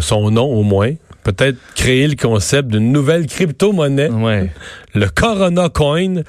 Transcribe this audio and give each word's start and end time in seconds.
son 0.00 0.30
nom 0.30 0.44
au 0.44 0.62
moins, 0.62 0.92
peut-être 1.22 1.56
créer 1.74 2.06
le 2.06 2.16
concept 2.16 2.68
d'une 2.68 2.92
nouvelle 2.92 3.26
crypto-monnaie, 3.26 4.10
le 4.94 5.08
Corona 5.08 5.68
Coin. 5.68 6.22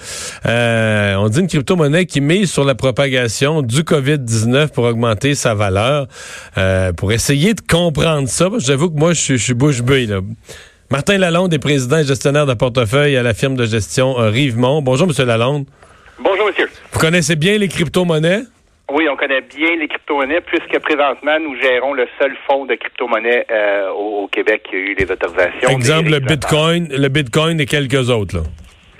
Euh, 0.46 1.16
on 1.16 1.29
dit 1.29 1.40
une 1.40 1.48
crypto-monnaie 1.48 2.06
qui 2.06 2.22
mise 2.22 2.52
sur 2.52 2.64
la 2.64 2.76
propagation 2.76 3.62
du 3.62 3.84
COVID-19 3.84 4.70
pour 4.70 4.86
augmenter 4.86 5.36
sa 5.36 5.54
valeur. 5.54 6.08
Euh, 6.58 6.94
pour 6.94 7.12
essayer 7.12 7.54
de 7.54 7.62
comprendre 7.62 8.28
ça, 8.28 8.50
j'avoue 8.57 8.89
que 8.89 8.98
moi, 8.98 9.14
je, 9.14 9.36
suis 9.36 9.54
bouche 9.54 9.82
bée. 9.82 10.08
Martin 10.90 11.18
Lalonde 11.18 11.54
est 11.54 11.60
président 11.60 11.98
et 12.00 12.04
gestionnaire 12.04 12.46
de 12.46 12.54
portefeuille 12.54 13.16
à 13.16 13.24
la 13.24 13.34
firme 13.34 13.56
de 13.56 13.66
gestion 13.66 14.20
euh, 14.20 14.30
Rivemont. 14.30 14.82
Bonjour, 14.82 15.08
Monsieur 15.08 15.26
Lalonde. 15.26 15.66
Bonjour, 16.22 16.48
monsieur. 16.48 16.70
Vous 16.92 17.00
connaissez 17.00 17.36
bien 17.36 17.58
les 17.58 17.68
crypto-monnaies? 17.68 18.44
Oui, 18.92 19.08
on 19.08 19.16
connaît 19.16 19.39
bien 19.39 19.78
les 19.78 19.88
crypto-monnaies, 19.88 20.42
puisque 20.42 20.78
présentement, 20.80 21.40
nous 21.40 21.55
gérons 21.62 21.94
le 21.94 22.08
seul 22.20 22.36
fonds 22.46 22.66
de 22.66 22.76
crypto-monnaies 22.76 23.46
euh, 23.50 23.90
au, 23.91 24.28
Québec 24.28 24.64
qui 24.70 24.76
a 24.76 24.80
eu 24.80 24.96
les 24.96 25.10
autorisations. 25.10 25.70
Exemple, 25.70 26.09
le 26.09 26.20
Bitcoin, 26.20 26.90
le 26.90 27.08
Bitcoin 27.08 27.62
et 27.62 27.66
quelques 27.66 28.09
autres. 28.09 28.38
Là. 28.38 28.44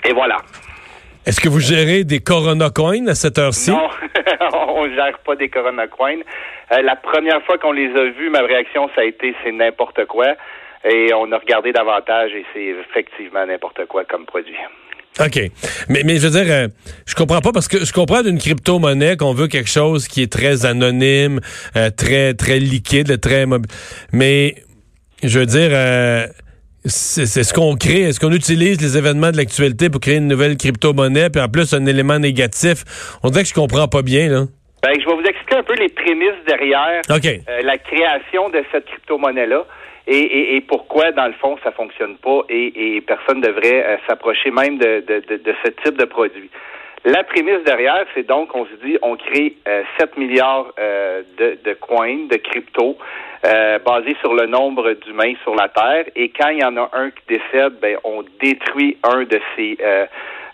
Et 0.04 0.14
voilà. 0.14 0.38
Est-ce 1.26 1.40
que 1.40 1.50
vous 1.50 1.60
gérez 1.60 2.04
des 2.04 2.20
Corona 2.20 2.70
Coins 2.70 3.06
à 3.06 3.14
cette 3.14 3.38
heure-ci? 3.38 3.70
Non, 3.70 3.88
on 4.68 4.86
ne 4.86 4.94
gère 4.94 5.18
pas 5.18 5.36
des 5.36 5.50
Corona 5.50 5.86
Coins. 5.86 6.20
Euh, 6.72 6.80
la 6.80 6.96
première 6.96 7.42
fois 7.42 7.58
qu'on 7.58 7.72
les 7.72 7.94
a 7.94 8.04
vus, 8.06 8.30
ma 8.30 8.40
réaction, 8.40 8.88
ça 8.94 9.02
a 9.02 9.04
été 9.04 9.34
c'est 9.44 9.52
n'importe 9.52 10.06
quoi. 10.06 10.34
Et 10.84 11.12
on 11.14 11.30
a 11.32 11.38
regardé 11.38 11.72
davantage 11.72 12.32
et 12.32 12.46
c'est 12.54 12.64
effectivement 12.64 13.44
n'importe 13.44 13.84
quoi 13.86 14.04
comme 14.04 14.24
produit. 14.24 14.56
OK. 15.20 15.50
Mais, 15.88 16.02
mais 16.04 16.16
je 16.16 16.26
veux 16.26 16.42
dire, 16.42 16.50
euh, 16.50 16.68
je 17.06 17.14
comprends 17.14 17.40
pas 17.40 17.52
parce 17.52 17.68
que 17.68 17.84
je 17.84 17.92
comprends 17.92 18.22
d'une 18.22 18.38
crypto-monnaie 18.38 19.16
qu'on 19.16 19.34
veut 19.34 19.46
quelque 19.46 19.68
chose 19.68 20.08
qui 20.08 20.22
est 20.22 20.32
très 20.32 20.64
anonyme, 20.64 21.40
euh, 21.76 21.90
très, 21.90 22.32
très 22.34 22.58
liquide, 22.58 23.20
très 23.20 23.44
mobile. 23.44 23.70
Mais, 24.12 24.56
je 25.22 25.38
veux 25.38 25.46
dire, 25.46 25.70
euh, 25.72 26.26
c'est 26.86 27.26
ce 27.26 27.52
qu'on 27.52 27.76
crée. 27.76 28.02
Est-ce 28.02 28.20
qu'on 28.20 28.32
utilise 28.32 28.80
les 28.80 28.96
événements 28.96 29.30
de 29.30 29.36
l'actualité 29.36 29.90
pour 29.90 30.00
créer 30.00 30.16
une 30.16 30.28
nouvelle 30.28 30.56
crypto-monnaie, 30.56 31.28
puis 31.28 31.42
en 31.42 31.48
plus 31.48 31.74
un 31.74 31.84
élément 31.84 32.18
négatif? 32.18 32.84
On 33.22 33.28
dirait 33.28 33.42
que 33.42 33.50
je 33.50 33.54
comprends 33.54 33.88
pas 33.88 34.02
bien, 34.02 34.28
là. 34.28 34.46
Ben, 34.82 34.94
je 34.98 35.06
vais 35.06 35.14
vous 35.14 35.28
expliquer 35.28 35.56
un 35.56 35.62
peu 35.62 35.74
les 35.74 35.90
prémices 35.90 36.42
derrière 36.48 37.02
la 37.08 37.78
création 37.78 38.48
de 38.48 38.64
cette 38.72 38.86
crypto-monnaie-là 38.86 39.64
et, 40.06 40.56
et, 40.56 40.60
pourquoi, 40.62 41.12
dans 41.12 41.26
le 41.26 41.32
fond, 41.34 41.56
ça 41.62 41.70
fonctionne 41.70 42.16
pas 42.16 42.40
et, 42.48 42.96
et 42.96 43.00
personne 43.02 43.38
ne 43.38 43.46
devrait 43.46 43.84
euh, 43.84 43.96
s'approcher 44.08 44.50
même 44.50 44.78
de, 44.78 45.04
de, 45.06 45.36
de, 45.36 45.54
ce 45.64 45.70
type 45.70 45.96
de 45.96 46.04
produit. 46.04 46.50
La 47.04 47.22
prémisse 47.24 47.62
derrière, 47.64 48.04
c'est 48.14 48.26
donc, 48.26 48.54
on 48.54 48.64
se 48.66 48.74
dit, 48.84 48.98
on 49.02 49.16
crée 49.16 49.56
7 49.64 49.66
euh, 49.66 50.20
milliards 50.20 50.72
euh, 50.78 51.22
de, 51.36 51.58
de 51.64 51.74
coins, 51.74 52.26
de 52.28 52.36
crypto, 52.36 52.96
basés 53.84 54.16
sur 54.20 54.34
le 54.34 54.46
nombre 54.46 54.92
d'humains 54.92 55.34
sur 55.42 55.54
la 55.56 55.68
Terre. 55.68 56.04
Et 56.14 56.28
quand 56.28 56.50
il 56.50 56.60
y 56.60 56.64
en 56.64 56.76
a 56.76 56.90
un 56.92 57.10
qui 57.10 57.22
décède, 57.28 57.74
ben, 57.80 57.96
on 58.04 58.24
détruit 58.40 58.98
un 59.02 59.24
de 59.24 59.40
ces 59.56 59.76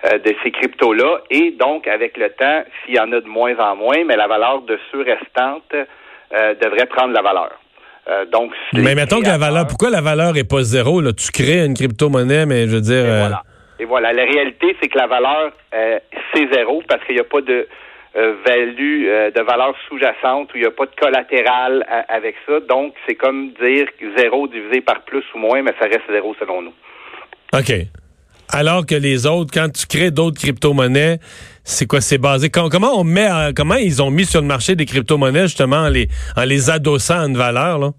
de 0.04 0.34
ces 0.42 0.50
cryptos-là. 0.52 1.19
Et 1.28 1.50
donc, 1.50 1.86
avec 1.86 2.16
le 2.16 2.30
temps, 2.30 2.64
s'il 2.84 2.94
y 2.94 3.00
en 3.00 3.12
a 3.12 3.20
de 3.20 3.28
moins 3.28 3.58
en 3.58 3.76
moins, 3.76 4.04
mais 4.06 4.16
la 4.16 4.26
valeur 4.26 4.62
de 4.62 4.78
ceux 4.91 5.02
restantes 5.02 5.74
devrait 6.30 6.86
prendre 6.86 7.12
la 7.12 7.20
valeur. 7.20 7.50
Euh, 8.09 8.25
donc, 8.27 8.53
mais 8.73 8.95
mettons 8.95 9.20
que 9.20 9.27
la 9.27 9.37
valeur, 9.37 9.67
pourquoi 9.67 9.91
la 9.91 10.01
valeur 10.01 10.37
est 10.37 10.48
pas 10.48 10.62
zéro? 10.62 11.03
Là? 11.03 11.12
Tu 11.12 11.31
crées 11.31 11.64
une 11.64 11.75
crypto-monnaie, 11.75 12.47
mais 12.47 12.67
je 12.67 12.77
veux 12.77 12.81
dire. 12.81 13.05
Et, 13.05 13.11
euh, 13.11 13.20
voilà. 13.20 13.42
Et 13.78 13.84
voilà. 13.84 14.12
La 14.15 14.25
réalité, 14.25 14.75
c'est 14.81 14.89
que 14.89 14.97
la 14.97 15.06
valeur, 15.06 15.53
euh, 15.75 15.98
c'est 16.33 16.48
zéro 16.53 16.83
parce 16.89 17.05
qu'il 17.05 17.17
n'y 17.17 17.20
a 17.20 17.25
pas 17.25 17.42
de 17.42 17.69
value, 18.47 19.05
de 19.05 19.42
valeur 19.42 19.75
sous-jacente, 19.87 20.48
où 20.53 20.56
il 20.56 20.62
n'y 20.62 20.67
a 20.67 20.70
pas 20.73 20.87
de 20.87 20.95
collatéral 20.98 21.87
avec 22.09 22.34
ça. 22.47 22.55
Donc, 22.69 22.95
c'est 23.06 23.15
comme 23.15 23.53
dire 23.61 23.87
zéro 24.17 24.48
divisé 24.48 24.81
par 24.81 25.03
plus 25.03 25.22
ou 25.34 25.39
moins, 25.39 25.62
mais 25.62 25.72
ça 25.78 25.87
reste 25.87 26.03
zéro 26.11 26.34
selon 26.41 26.62
nous. 26.62 26.72
OK. 27.53 27.72
Alors 28.50 28.87
que 28.87 28.95
les 28.95 29.27
autres, 29.27 29.50
quand 29.53 29.69
tu 29.70 29.87
crées 29.87 30.11
d'autres 30.11 30.41
crypto-monnaies, 30.41 31.19
c'est 31.62 31.87
quoi? 31.87 32.00
C'est 32.00 32.19
basé. 32.19 32.49
Comment 32.49 32.99
on 32.99 33.05
met, 33.05 33.28
comment 33.55 33.77
ils 33.77 34.03
ont 34.03 34.11
mis 34.11 34.25
sur 34.25 34.41
le 34.41 34.47
marché 34.47 34.75
des 34.75 34.87
crypto-monnaies, 34.87 35.43
justement, 35.43 35.82
en 35.82 35.88
les, 35.88 36.09
en 36.34 36.44
les 36.44 36.71
adossant 36.71 37.21
à 37.21 37.27
une 37.27 37.37
valeur, 37.37 37.78
là? 37.78 37.91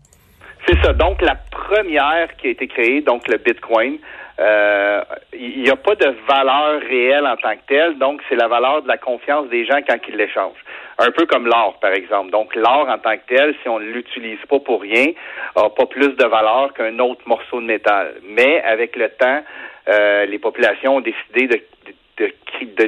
C'est 0.70 0.80
ça. 0.84 0.94
Donc, 0.94 1.20
la 1.24 1.34
première 1.34 2.36
qui 2.38 2.46
a 2.46 2.50
été 2.52 2.68
créée, 2.68 3.02
donc 3.02 3.28
le 3.28 3.38
Bitcoin, 3.38 3.98
euh, 4.40 5.02
il 5.34 5.64
n'y 5.64 5.70
a 5.72 5.76
pas 5.76 5.96
de 5.96 6.14
valeur 6.28 6.80
réelle 6.82 7.26
en 7.26 7.38
tant 7.38 7.56
que 7.56 7.66
telle. 7.68 7.98
Donc, 7.98 8.22
c'est 8.30 8.36
la 8.36 8.48
valeur 8.48 8.84
de 8.84 8.88
la 8.88 8.98
confiance 8.98 9.50
des 9.50 9.66
gens 9.66 9.80
quand 9.88 9.98
ils 10.08 10.16
l'échangent. 10.16 10.64
Un 11.00 11.10
peu 11.10 11.26
comme 11.26 11.48
l'or, 11.48 11.80
par 11.82 11.94
exemple. 11.94 12.30
Donc, 12.30 12.56
l'or 12.56 12.88
en 12.88 13.00
tant 13.00 13.18
que 13.18 13.36
tel, 13.36 13.56
si 13.64 13.70
on 13.70 13.80
ne 13.80 13.86
l'utilise 13.86 14.38
pas 14.48 14.60
pour 14.60 14.82
rien, 14.82 15.08
n'a 15.56 15.70
pas 15.72 15.88
plus 15.88 16.16
de 16.16 16.26
valeur 16.26 16.72
qu'un 16.76 17.00
autre 17.00 17.22
morceau 17.26 17.62
de 17.62 17.66
métal. 17.66 18.14
Mais 18.24 18.62
avec 18.62 18.96
le 18.96 19.10
temps, 19.10 19.42
euh, 19.88 20.26
les 20.28 20.38
populations 20.38 20.98
ont 20.98 21.02
décidé 21.02 21.48
de 21.48 21.60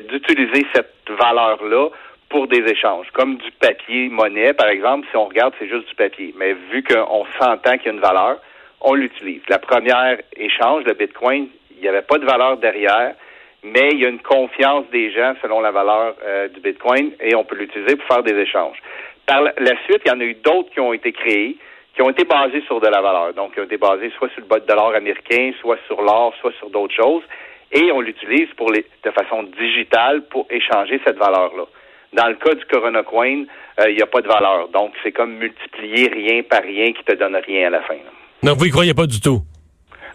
d'utiliser 0.09 0.67
cette 0.73 1.09
valeur-là 1.09 1.87
pour 2.31 2.47
des 2.47 2.63
échanges, 2.69 3.07
comme 3.13 3.35
du 3.35 3.51
papier 3.51 4.09
monnaie, 4.09 4.53
par 4.53 4.69
exemple. 4.69 5.07
Si 5.11 5.17
on 5.17 5.25
regarde, 5.25 5.53
c'est 5.59 5.67
juste 5.67 5.87
du 5.87 5.95
papier. 5.95 6.33
Mais 6.37 6.53
vu 6.71 6.83
qu'on 6.83 7.25
s'entend 7.39 7.77
qu'il 7.77 7.87
y 7.87 7.89
a 7.89 7.93
une 7.93 7.99
valeur, 7.99 8.39
on 8.81 8.95
l'utilise. 8.95 9.41
La 9.49 9.59
première 9.59 10.17
échange, 10.35 10.83
le 10.85 10.93
Bitcoin, 10.93 11.49
il 11.75 11.81
n'y 11.81 11.87
avait 11.87 12.01
pas 12.01 12.17
de 12.17 12.25
valeur 12.25 12.57
derrière, 12.57 13.13
mais 13.63 13.89
il 13.91 13.99
y 13.99 14.05
a 14.05 14.09
une 14.09 14.21
confiance 14.21 14.85
des 14.91 15.11
gens 15.11 15.33
selon 15.41 15.61
la 15.61 15.71
valeur 15.71 16.15
euh, 16.25 16.47
du 16.47 16.59
Bitcoin 16.61 17.11
et 17.19 17.35
on 17.35 17.43
peut 17.43 17.55
l'utiliser 17.55 17.95
pour 17.95 18.07
faire 18.07 18.23
des 18.23 18.35
échanges. 18.35 18.77
Par 19.27 19.43
la 19.43 19.75
suite, 19.85 20.01
il 20.05 20.09
y 20.09 20.11
en 20.11 20.19
a 20.19 20.23
eu 20.23 20.33
d'autres 20.35 20.71
qui 20.71 20.79
ont 20.79 20.93
été 20.93 21.11
créés, 21.11 21.57
qui 21.93 22.01
ont 22.01 22.09
été 22.09 22.23
basés 22.23 22.61
sur 22.61 22.79
de 22.79 22.87
la 22.87 23.01
valeur. 23.01 23.33
Donc, 23.33 23.53
qui 23.53 23.59
ont 23.59 23.65
été 23.65 23.77
basés 23.77 24.11
soit 24.17 24.29
sur 24.29 24.41
le 24.41 24.59
dollar 24.61 24.95
américain, 24.95 25.51
soit 25.61 25.77
sur 25.85 26.01
l'or, 26.01 26.33
soit 26.41 26.53
sur 26.59 26.69
d'autres 26.69 26.95
choses 26.95 27.23
et 27.71 27.91
on 27.91 28.01
l'utilise 28.01 28.49
pour 28.57 28.71
de 28.71 29.11
façon 29.11 29.43
digitale 29.43 30.23
pour 30.23 30.45
échanger 30.49 30.99
cette 31.05 31.17
valeur-là. 31.17 31.65
Dans 32.13 32.27
le 32.27 32.35
cas 32.35 32.53
du 32.55 32.65
Corona 32.65 33.03
Coin, 33.03 33.45
euh, 33.79 33.89
il 33.89 33.95
n'y 33.95 34.01
a 34.01 34.07
pas 34.07 34.21
de 34.21 34.27
valeur. 34.27 34.67
Donc, 34.69 34.93
c'est 35.01 35.11
comme 35.11 35.35
multiplier 35.37 36.09
rien 36.09 36.43
par 36.43 36.61
rien 36.61 36.91
qui 36.91 37.03
te 37.03 37.15
donne 37.15 37.35
rien 37.35 37.67
à 37.67 37.69
la 37.69 37.81
fin. 37.81 37.95
Non, 38.43 38.53
vous 38.53 38.65
y 38.65 38.69
croyez 38.69 38.93
pas 38.93 39.05
du 39.05 39.21
tout? 39.21 39.41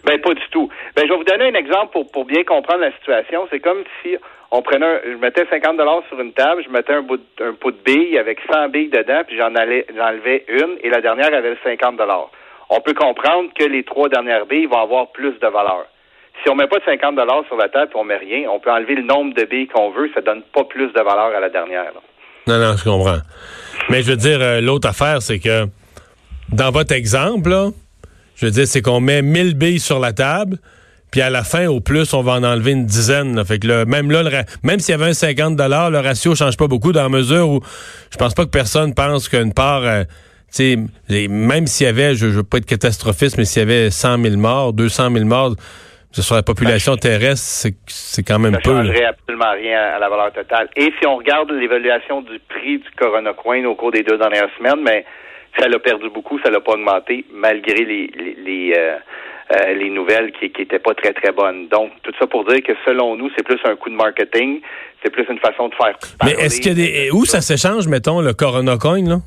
Ben, 0.03 0.21
pas 0.21 0.33
du 0.33 0.47
tout. 0.51 0.69
Ben, 0.95 1.03
je 1.05 1.11
vais 1.11 1.17
vous 1.17 1.23
donner 1.23 1.45
un 1.45 1.55
exemple 1.55 1.91
pour, 1.91 2.11
pour 2.11 2.25
bien 2.25 2.43
comprendre 2.43 2.81
la 2.81 2.91
situation. 2.93 3.47
C'est 3.51 3.59
comme 3.59 3.83
si 4.01 4.15
on 4.51 4.61
prenait 4.61 4.85
un, 4.85 4.99
je 5.03 5.17
mettais 5.17 5.45
50 5.49 5.77
dollars 5.77 6.03
sur 6.07 6.19
une 6.19 6.33
table, 6.33 6.63
je 6.63 6.69
mettais 6.69 6.93
un, 6.93 7.01
bout 7.01 7.17
de, 7.17 7.43
un 7.43 7.53
pot 7.53 7.71
de 7.71 7.77
billes 7.83 8.17
avec 8.17 8.39
100 8.51 8.69
billes 8.69 8.89
dedans, 8.89 9.23
puis 9.27 9.37
j'en 9.37 9.53
allais, 9.55 9.85
j'enlevais 9.95 10.45
une, 10.47 10.77
et 10.81 10.89
la 10.89 11.01
dernière 11.01 11.33
avait 11.33 11.57
50 11.63 11.97
dollars. 11.97 12.29
On 12.69 12.79
peut 12.79 12.93
comprendre 12.93 13.49
que 13.57 13.65
les 13.65 13.83
trois 13.83 14.09
dernières 14.09 14.45
billes 14.45 14.67
vont 14.67 14.81
avoir 14.81 15.07
plus 15.11 15.33
de 15.39 15.47
valeur. 15.47 15.87
Si 16.43 16.49
on 16.49 16.55
met 16.55 16.67
pas 16.67 16.79
de 16.79 16.85
50 16.85 17.15
dollars 17.15 17.43
sur 17.47 17.57
la 17.57 17.69
table 17.69 17.91
et 17.93 17.97
on 17.97 18.03
met 18.03 18.17
rien, 18.17 18.49
on 18.49 18.59
peut 18.59 18.71
enlever 18.71 18.95
le 18.95 19.03
nombre 19.03 19.33
de 19.33 19.43
billes 19.43 19.67
qu'on 19.67 19.91
veut, 19.91 20.09
ça 20.13 20.21
donne 20.21 20.43
pas 20.53 20.63
plus 20.63 20.87
de 20.87 21.01
valeur 21.01 21.35
à 21.35 21.39
la 21.39 21.49
dernière. 21.49 21.91
Non, 22.47 22.59
non, 22.59 22.77
je 22.77 22.83
comprends. 22.83 23.19
Mais 23.89 24.01
je 24.03 24.11
veux 24.11 24.17
dire, 24.17 24.39
euh, 24.41 24.61
l'autre 24.61 24.87
affaire, 24.87 25.21
c'est 25.21 25.39
que 25.39 25.65
dans 26.51 26.71
votre 26.71 26.93
exemple, 26.93 27.51
je 28.35 28.45
veux 28.45 28.51
dire, 28.51 28.67
c'est 28.67 28.81
qu'on 28.81 28.99
met 28.99 29.21
1000 29.21 29.55
billes 29.55 29.79
sur 29.79 29.99
la 29.99 30.13
table, 30.13 30.57
puis 31.11 31.21
à 31.21 31.29
la 31.29 31.43
fin, 31.43 31.67
au 31.67 31.79
plus, 31.79 32.13
on 32.13 32.21
va 32.21 32.33
en 32.33 32.43
enlever 32.43 32.71
une 32.71 32.85
dizaine. 32.85 33.43
Fait 33.45 33.59
que 33.59 33.85
même 33.85 34.11
là, 34.11 34.23
même 34.63 34.79
s'il 34.79 34.91
y 34.91 34.95
avait 34.95 35.09
un 35.09 35.13
50 35.13 35.55
dollars, 35.55 35.89
le 35.89 35.99
ratio 35.99 36.35
change 36.35 36.57
pas 36.57 36.67
beaucoup 36.67 36.91
dans 36.91 37.03
la 37.03 37.09
mesure 37.09 37.49
où 37.49 37.61
je 38.11 38.17
pense 38.17 38.33
pas 38.33 38.45
que 38.45 38.49
personne 38.49 38.93
pense 38.93 39.29
qu'une 39.29 39.53
part, 39.53 39.83
euh, 39.83 40.03
même 41.29 41.67
s'il 41.67 41.85
y 41.85 41.89
avait, 41.89 42.15
je, 42.15 42.27
je 42.27 42.37
veux 42.37 42.43
pas 42.43 42.57
être 42.57 42.65
catastrophiste, 42.65 43.37
mais 43.37 43.45
s'il 43.45 43.61
y 43.61 43.63
avait 43.63 43.89
100 43.89 44.21
000 44.21 44.37
morts, 44.37 44.73
200 44.73 45.11
000 45.13 45.25
morts, 45.25 45.55
sur 46.11 46.35
la 46.35 46.43
population 46.43 46.95
terrestre, 46.95 47.69
c'est 47.87 48.23
quand 48.23 48.39
même 48.39 48.57
peu. 48.63 48.71
Ça 48.71 48.83
ne 48.83 48.87
changerait 48.87 49.05
absolument 49.05 49.51
rien 49.53 49.79
à 49.79 49.99
la 49.99 50.09
valeur 50.09 50.31
totale. 50.33 50.69
Et 50.75 50.91
si 50.99 51.07
on 51.07 51.17
regarde 51.17 51.51
l'évaluation 51.51 52.21
du 52.21 52.39
prix 52.39 52.79
du 52.79 52.89
Corona 52.97 53.33
Coin 53.33 53.63
au 53.65 53.75
cours 53.75 53.91
des 53.91 54.03
deux 54.03 54.17
dernières 54.17 54.49
semaines, 54.57 54.81
mais 54.83 55.05
ça 55.59 55.67
l'a 55.67 55.79
perdu 55.79 56.09
beaucoup, 56.09 56.39
ça 56.39 56.49
l'a 56.49 56.59
pas 56.59 56.73
augmenté, 56.73 57.25
malgré 57.31 57.83
les, 57.83 58.07
les, 58.45 58.73
euh, 58.77 58.97
euh, 59.53 59.73
les 59.73 59.89
nouvelles 59.89 60.31
qui 60.33 60.51
n'étaient 60.57 60.79
pas 60.79 60.93
très, 60.93 61.13
très 61.13 61.31
bonnes. 61.31 61.67
Donc, 61.69 61.91
tout 62.03 62.11
ça 62.19 62.27
pour 62.27 62.45
dire 62.45 62.61
que 62.63 62.73
selon 62.85 63.15
nous, 63.15 63.29
c'est 63.35 63.43
plus 63.43 63.59
un 63.65 63.75
coup 63.75 63.89
de 63.89 63.95
marketing, 63.95 64.61
c'est 65.03 65.11
plus 65.11 65.25
une 65.29 65.39
façon 65.39 65.69
de 65.69 65.75
faire. 65.75 65.95
Mais 66.23 66.31
est-ce 66.31 66.59
qu'il 66.59 66.77
y 66.77 66.81
a 66.81 66.85
des. 66.85 67.11
Où 67.11 67.25
ça 67.25 67.41
s'échange, 67.41 67.87
mettons, 67.87 68.21
le 68.21 68.33
Corona 68.33 68.77
Coin, 68.77 69.07
là? 69.07 69.17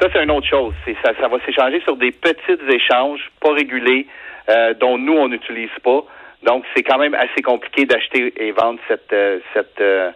Ça, 0.00 0.08
c'est 0.12 0.22
une 0.22 0.30
autre 0.30 0.48
chose. 0.48 0.74
Ça, 1.02 1.12
ça 1.20 1.28
va 1.28 1.38
s'échanger 1.46 1.80
sur 1.82 1.96
des 1.96 2.10
petits 2.10 2.58
échanges 2.68 3.20
pas 3.40 3.52
régulés, 3.52 4.06
euh, 4.50 4.74
dont 4.74 4.98
nous, 4.98 5.12
on 5.12 5.28
n'utilise 5.28 5.70
pas. 5.82 6.04
Donc, 6.44 6.64
c'est 6.74 6.82
quand 6.82 6.98
même 6.98 7.14
assez 7.14 7.42
compliqué 7.42 7.84
d'acheter 7.84 8.32
et 8.36 8.52
vendre 8.52 8.78
cette, 8.88 9.12
euh, 9.12 9.38
cette 9.54 9.80
euh, 9.80 10.10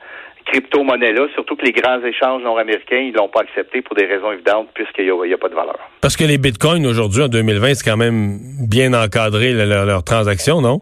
crypto-monnaie-là, 0.47 1.27
surtout 1.35 1.57
que 1.57 1.65
les 1.65 1.73
grands 1.73 2.03
échanges 2.03 2.43
nord-américains, 2.43 2.99
ils 2.99 3.13
l'ont 3.13 3.29
pas 3.29 3.41
accepté 3.41 3.83
pour 3.83 3.97
des 3.97 4.07
raisons 4.07 4.33
évidentes, 4.33 4.69
puisqu'il 4.75 5.13
n'y 5.13 5.35
a, 5.35 5.39
pas 5.39 5.49
de 5.49 5.55
valeur. 5.55 5.79
Parce 6.01 6.17
que 6.17 6.25
les 6.25 6.39
bitcoins, 6.39 6.87
aujourd'hui, 6.87 7.23
en 7.23 7.29
2020, 7.29 7.75
c'est 7.75 7.91
quand 7.91 7.97
même 7.97 8.39
bien 8.69 8.93
encadré, 8.95 9.53
leurs 9.53 9.87
leur 9.87 10.05
transactions, 10.05 10.61
non? 10.61 10.81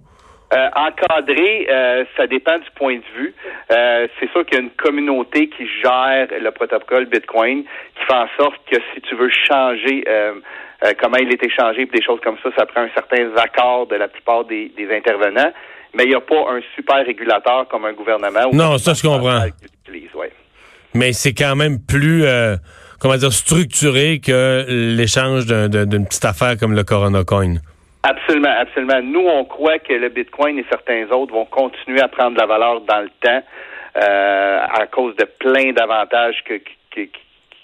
Euh, 0.52 0.68
encadré, 0.76 1.66
euh, 1.68 2.04
ça 2.16 2.26
dépend 2.26 2.58
du 2.58 2.70
point 2.76 2.96
de 2.96 3.18
vue. 3.18 3.34
Euh, 3.72 4.06
c'est 4.20 4.30
sûr 4.30 4.44
qu'il 4.44 4.58
y 4.58 4.60
a 4.60 4.62
une 4.62 4.70
communauté 4.70 5.48
qui 5.48 5.66
gère 5.82 6.28
le 6.38 6.50
protocole 6.50 7.06
Bitcoin, 7.06 7.64
qui 7.64 8.04
fait 8.06 8.14
en 8.14 8.28
sorte 8.38 8.60
que 8.70 8.76
si 8.94 9.00
tu 9.00 9.16
veux 9.16 9.30
changer 9.30 10.04
comment 11.00 11.16
il 11.18 11.32
est 11.32 11.42
échangé, 11.42 11.86
des 11.86 12.02
choses 12.02 12.20
comme 12.22 12.36
ça, 12.42 12.50
ça 12.56 12.66
prend 12.66 12.82
un 12.82 12.90
certain 12.94 13.34
accord 13.36 13.86
de 13.86 13.96
la 13.96 14.08
plupart 14.08 14.44
des, 14.44 14.70
intervenants. 14.90 15.52
Mais 15.94 16.04
il 16.04 16.08
n'y 16.10 16.14
a 16.14 16.20
pas 16.20 16.50
un 16.50 16.60
super 16.74 17.04
régulateur 17.06 17.68
comme 17.68 17.84
un 17.84 17.92
gouvernement. 17.92 18.50
Non, 18.52 18.78
ça 18.78 18.94
je 18.94 19.02
comprends. 19.02 19.46
Mais 20.94 21.12
c'est 21.12 21.34
quand 21.34 21.56
même 21.56 21.78
plus 21.80 22.24
comment 23.04 23.16
dire, 23.16 23.32
structuré 23.32 24.18
que 24.18 24.64
l'échange 24.68 25.46
d'une 25.46 26.06
petite 26.06 26.24
affaire 26.24 26.56
comme 26.58 26.74
le 26.74 26.84
Corona 26.84 27.22
Coin. 27.22 27.56
Absolument, 28.02 28.54
absolument. 28.58 29.00
Nous, 29.02 29.26
on 29.26 29.44
croit 29.44 29.78
que 29.78 29.92
le 29.92 30.08
Bitcoin 30.08 30.58
et 30.58 30.64
certains 30.70 31.06
autres 31.10 31.32
vont 31.34 31.44
continuer 31.44 32.00
à 32.00 32.08
prendre 32.08 32.34
de 32.34 32.40
la 32.40 32.46
valeur 32.46 32.80
dans 32.82 33.00
le 33.00 33.10
temps 33.20 33.42
euh, 33.96 34.58
à 34.60 34.86
cause 34.86 35.14
de 35.16 35.24
plein 35.24 35.72
d'avantages 35.72 36.42
que, 36.46 36.60
que, 36.94 37.08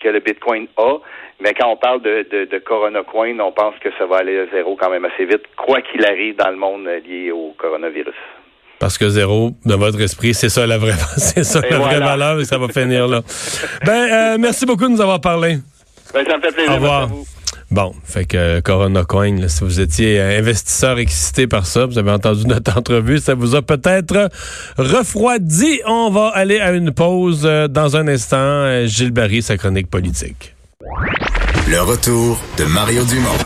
que, 0.01 0.09
le 0.09 0.21
Bitcoin 0.21 0.67
a. 0.77 0.99
Mais 1.41 1.55
quand 1.55 1.69
on 1.69 1.77
parle 1.77 2.03
de, 2.03 2.27
de, 2.31 2.45
de, 2.45 2.59
Corona 2.59 3.03
Coin, 3.03 3.39
on 3.41 3.53
pense 3.53 3.75
que 3.81 3.89
ça 3.99 4.07
va 4.07 4.19
aller 4.19 4.39
à 4.39 4.47
zéro 4.53 4.77
quand 4.77 4.91
même 4.91 5.05
assez 5.05 5.25
vite, 5.25 5.43
quoi 5.57 5.81
qu'il 5.81 6.05
arrive 6.05 6.37
dans 6.37 6.51
le 6.51 6.57
monde 6.57 6.87
lié 7.07 7.31
au 7.31 7.55
coronavirus. 7.57 8.15
Parce 8.79 8.97
que 8.97 9.09
zéro, 9.09 9.51
dans 9.65 9.77
votre 9.77 10.01
esprit, 10.01 10.33
c'est 10.33 10.49
ça 10.49 10.67
la 10.67 10.79
vraie, 10.79 10.93
c'est 11.17 11.45
ça 11.45 11.61
la 11.61 11.79
vraie 11.79 12.01
valeur 12.01 12.41
et 12.41 12.45
ça 12.45 12.59
va 12.59 12.69
finir 12.69 13.07
là. 13.09 13.21
ben, 13.85 13.93
euh, 14.13 14.37
merci 14.39 14.67
beaucoup 14.67 14.85
de 14.85 14.93
nous 14.93 15.01
avoir 15.01 15.21
parlé. 15.21 15.59
Ben, 16.15 16.25
ça 16.27 16.37
me 16.37 16.43
fait 16.43 16.53
plaisir. 16.53 16.73
Au 16.73 16.75
revoir. 16.77 17.09
Bon, 17.71 17.95
fait 18.03 18.25
que 18.25 18.37
euh, 18.37 18.61
Corona 18.61 19.05
Coin, 19.05 19.47
si 19.47 19.63
vous 19.63 19.79
étiez 19.79 20.21
investisseur 20.21 20.99
excité 20.99 21.47
par 21.47 21.67
ça, 21.67 21.87
vous 21.87 21.99
avez 21.99 22.11
entendu 22.11 22.45
notre 22.47 22.77
entrevue, 22.79 23.19
ça 23.19 23.35
vous 23.35 23.55
a 23.55 23.63
peut-être 23.63 24.29
refroidi. 24.77 25.81
On 25.87 26.11
va 26.11 26.29
aller 26.35 26.59
à 26.59 26.73
une 26.73 26.91
pause 26.91 27.43
euh, 27.45 27.69
dans 27.69 27.97
un 27.97 28.09
instant. 28.09 28.87
Gilles 28.87 29.13
Barry, 29.13 29.41
sa 29.41 29.57
chronique 29.57 29.89
politique. 29.89 30.55
Le 31.69 31.81
retour 31.81 32.41
de 32.59 32.65
Mario 32.65 33.05
Dumont. 33.05 33.39